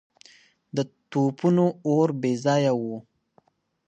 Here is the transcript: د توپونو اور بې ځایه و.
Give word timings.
د 0.75 0.77
توپونو 1.11 1.65
اور 1.89 2.09
بې 2.21 2.31
ځایه 2.45 2.73
و. 2.79 2.83